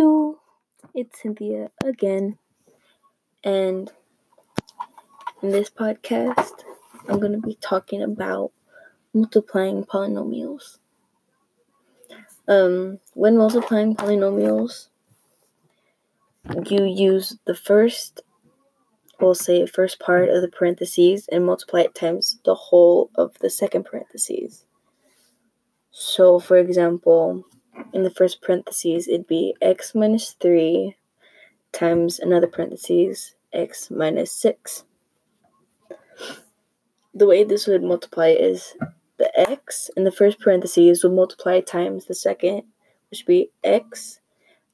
Hello, 0.00 0.38
it's 0.94 1.20
Cynthia 1.20 1.70
again, 1.84 2.38
and 3.44 3.92
in 5.42 5.50
this 5.50 5.68
podcast, 5.68 6.64
I'm 7.06 7.20
going 7.20 7.32
to 7.32 7.46
be 7.46 7.58
talking 7.60 8.02
about 8.02 8.50
multiplying 9.12 9.84
polynomials. 9.84 10.78
Um, 12.48 13.00
when 13.12 13.36
multiplying 13.36 13.94
polynomials, 13.94 14.88
you 16.64 16.86
use 16.86 17.36
the 17.44 17.54
first, 17.54 18.22
we'll 19.20 19.34
say, 19.34 19.66
first 19.66 20.00
part 20.00 20.30
of 20.30 20.40
the 20.40 20.48
parentheses 20.48 21.28
and 21.30 21.44
multiply 21.44 21.80
it 21.80 21.94
times 21.94 22.40
the 22.46 22.54
whole 22.54 23.10
of 23.16 23.38
the 23.40 23.50
second 23.50 23.84
parentheses. 23.84 24.64
So, 25.90 26.40
for 26.40 26.56
example, 26.56 27.44
in 27.92 28.02
the 28.02 28.10
first 28.10 28.42
parentheses, 28.42 29.08
it'd 29.08 29.26
be 29.26 29.54
x 29.60 29.94
minus 29.94 30.32
3 30.40 30.96
times 31.72 32.18
another 32.18 32.46
parentheses, 32.46 33.34
x 33.52 33.90
minus 33.90 34.32
6. 34.32 34.84
The 37.14 37.26
way 37.26 37.44
this 37.44 37.66
would 37.66 37.82
multiply 37.82 38.28
is 38.28 38.74
the 39.18 39.30
x 39.38 39.90
in 39.96 40.04
the 40.04 40.12
first 40.12 40.40
parentheses 40.40 41.02
would 41.02 41.12
multiply 41.12 41.60
times 41.60 42.06
the 42.06 42.14
second, 42.14 42.62
which 43.10 43.20
would 43.20 43.32
be 43.32 43.50
x 43.64 44.20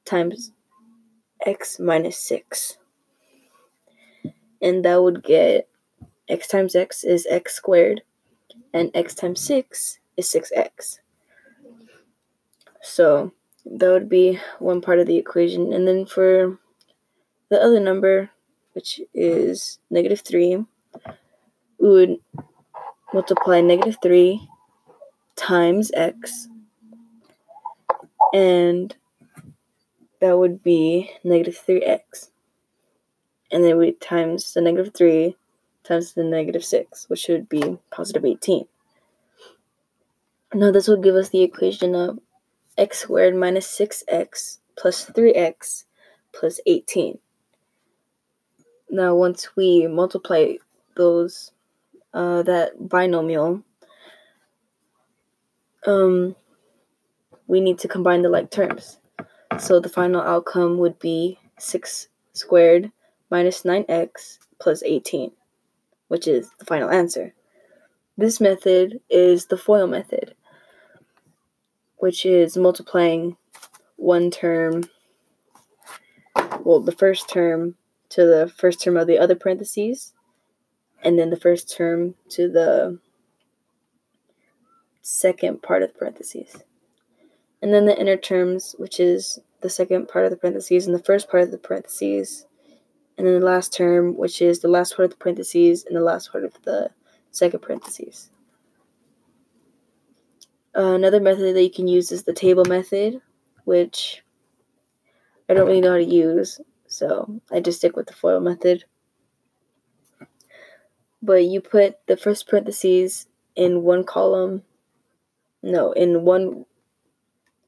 times 0.05 0.51
x 1.45 1.79
minus 1.79 2.17
6. 2.17 2.77
And 4.61 4.83
that 4.85 5.01
would 5.01 5.23
get 5.23 5.67
x 6.29 6.47
times 6.47 6.75
x 6.75 7.03
is 7.03 7.27
x 7.29 7.55
squared, 7.55 8.01
and 8.73 8.91
x 8.93 9.13
times 9.13 9.41
6 9.41 9.99
is 10.17 10.27
6x. 10.31 10.99
So 12.87 13.33
that 13.65 13.91
would 13.91 14.09
be 14.09 14.39
one 14.59 14.81
part 14.81 14.99
of 14.99 15.07
the 15.07 15.17
equation. 15.17 15.73
And 15.73 15.87
then 15.87 16.05
for 16.05 16.57
the 17.49 17.61
other 17.61 17.79
number, 17.79 18.31
which 18.73 19.01
is 19.13 19.77
negative 19.91 20.21
3, 20.21 20.65
we 21.79 21.89
would 21.89 22.17
multiply 23.13 23.61
negative 23.61 23.97
3 24.01 24.47
times 25.35 25.91
x, 25.93 26.47
and 28.33 28.95
that 30.19 30.37
would 30.37 30.63
be 30.63 31.11
negative 31.23 31.61
3x. 31.67 32.29
And 33.51 33.63
then 33.63 33.77
we 33.77 33.91
times 33.91 34.53
the 34.53 34.61
negative 34.61 34.93
3 34.93 35.35
times 35.83 36.13
the 36.13 36.23
negative 36.23 36.65
6, 36.65 37.09
which 37.09 37.19
should 37.19 37.47
be 37.49 37.77
positive 37.91 38.25
18. 38.25 38.65
Now 40.53 40.71
this 40.71 40.87
would 40.87 41.03
give 41.03 41.15
us 41.15 41.29
the 41.29 41.43
equation 41.43 41.93
of 41.93 42.19
x 42.77 42.99
squared 42.99 43.35
minus 43.35 43.67
6x 43.77 44.59
plus 44.77 45.05
3x 45.05 45.85
plus 46.33 46.59
18. 46.65 47.19
Now, 48.89 49.15
once 49.15 49.55
we 49.55 49.87
multiply 49.87 50.53
those, 50.95 51.51
uh, 52.13 52.43
that 52.43 52.89
binomial, 52.89 53.63
um, 55.85 56.35
we 57.47 57.59
need 57.59 57.79
to 57.79 57.87
combine 57.87 58.21
the 58.21 58.29
like 58.29 58.51
terms. 58.51 58.99
So 59.59 59.79
the 59.79 59.89
final 59.89 60.21
outcome 60.21 60.77
would 60.77 60.99
be 60.99 61.39
6 61.57 62.07
squared 62.33 62.91
minus 63.31 63.63
9x 63.63 64.37
plus 64.59 64.83
18, 64.83 65.31
which 66.07 66.27
is 66.27 66.51
the 66.59 66.65
final 66.65 66.89
answer. 66.89 67.33
This 68.17 68.39
method 68.39 68.99
is 69.09 69.45
the 69.45 69.57
FOIL 69.57 69.87
method 69.87 70.33
which 71.97 72.25
is 72.25 72.57
multiplying 72.57 73.37
one 73.95 74.31
term, 74.31 74.83
well, 76.63 76.79
the 76.79 76.91
first 76.91 77.29
term 77.29 77.75
to 78.09 78.25
the 78.25 78.51
first 78.55 78.81
term 78.81 78.97
of 78.97 79.07
the 79.07 79.17
other 79.17 79.35
parentheses, 79.35 80.13
and 81.03 81.17
then 81.17 81.29
the 81.29 81.39
first 81.39 81.75
term 81.75 82.15
to 82.29 82.49
the 82.49 82.99
second 85.01 85.61
part 85.61 85.83
of 85.83 85.91
the 85.93 85.97
parentheses. 85.97 86.63
And 87.61 87.73
then 87.73 87.85
the 87.85 87.99
inner 87.99 88.17
terms, 88.17 88.75
which 88.77 88.99
is 88.99 89.39
the 89.61 89.69
second 89.69 90.07
part 90.07 90.25
of 90.25 90.31
the 90.31 90.37
parentheses 90.37 90.85
and 90.85 90.95
the 90.95 91.03
first 91.03 91.29
part 91.29 91.43
of 91.43 91.51
the 91.51 91.57
parentheses, 91.57 92.45
and 93.17 93.25
then 93.25 93.39
the 93.39 93.45
last 93.45 93.73
term, 93.73 94.15
which 94.15 94.41
is 94.41 94.59
the 94.59 94.67
last 94.67 94.95
part 94.95 95.05
of 95.05 95.11
the 95.11 95.17
parentheses 95.17 95.85
and 95.85 95.95
the 95.95 96.01
last 96.01 96.31
part 96.31 96.43
of 96.43 96.53
the 96.63 96.91
second 97.31 97.61
parentheses. 97.61 98.29
Uh, 100.77 100.93
another 100.93 101.19
method 101.19 101.55
that 101.55 101.63
you 101.63 101.71
can 101.71 101.87
use 101.87 102.11
is 102.11 102.23
the 102.23 102.33
table 102.33 102.63
method, 102.65 103.19
which 103.65 104.21
I 105.49 105.55
don't 105.55 105.65
really 105.65 105.81
know 105.81 105.93
how 105.93 105.97
to 105.97 106.03
use, 106.03 106.61
so 106.85 107.41
I 107.51 107.61
just 107.61 107.79
stick 107.79 107.95
with 107.95 108.05
the 108.05 108.13
FOIL 108.13 108.41
method. 108.41 108.83
But 111.23 111.45
you 111.45 111.61
put 111.61 111.95
the 112.05 112.15
first 112.15 112.47
parentheses 112.47 113.25
in 113.55 113.81
one 113.81 114.03
column, 114.03 114.61
no, 115.63 115.93
in 115.93 116.21
one 116.21 116.65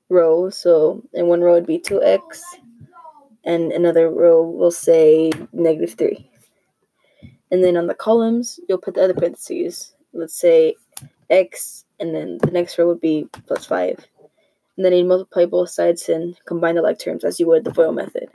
row. 0.10 0.52
So 0.52 1.02
in 1.12 1.26
one 1.26 1.42
row 1.42 1.54
it'd 1.54 1.66
be 1.66 1.80
2x, 1.80 2.42
and 3.44 3.72
another 3.72 4.12
row 4.12 4.44
will 4.44 4.72
say 4.72 5.32
negative 5.52 5.98
3. 5.98 6.30
And 7.50 7.64
then 7.64 7.76
on 7.76 7.88
the 7.88 7.96
columns, 7.96 8.60
you'll 8.70 8.78
put 8.78 8.94
the 8.94 9.04
other 9.04 9.16
parentheses. 9.16 9.96
Let's 10.14 10.40
say 10.40 10.76
x 11.32 11.86
and 12.00 12.16
then 12.16 12.38
the 12.42 12.52
next 12.52 12.78
row 12.78 12.88
would 12.88 13.02
be 13.02 13.28
plus 13.48 13.66
5. 13.66 14.06
And 14.76 14.86
then 14.86 14.94
you 14.94 15.04
multiply 15.04 15.46
both 15.46 15.70
sides 15.70 16.08
and 16.08 16.38
combine 16.46 16.76
the 16.76 16.82
like 16.82 17.00
terms 17.00 17.24
as 17.24 17.40
you 17.40 17.48
would 17.48 17.66
the 17.66 17.74
FOIL 17.74 17.92
method. 17.92 18.30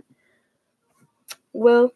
Well, 1.52 1.92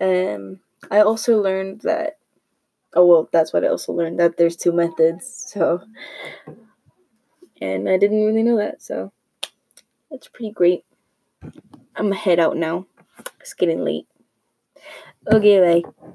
um, 0.00 0.60
I 0.90 1.00
also 1.00 1.40
learned 1.40 1.82
that, 1.82 2.18
oh, 2.94 3.06
well, 3.06 3.28
that's 3.32 3.52
what 3.52 3.64
I 3.64 3.68
also 3.68 3.92
learned, 3.92 4.18
that 4.18 4.36
there's 4.36 4.56
two 4.56 4.72
methods, 4.72 5.26
so, 5.48 5.82
and 7.60 7.88
I 7.88 7.98
didn't 7.98 8.24
really 8.24 8.42
know 8.42 8.56
that, 8.56 8.82
so 8.82 9.12
that's 10.10 10.28
pretty 10.28 10.52
great. 10.52 10.84
I'm 11.94 12.06
gonna 12.06 12.16
head 12.16 12.40
out 12.40 12.56
now. 12.56 12.86
It's 13.40 13.54
getting 13.54 13.84
late. 13.84 14.06
Okay, 15.30 15.82
bye. 15.82 16.10